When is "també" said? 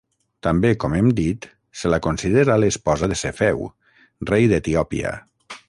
0.45-0.69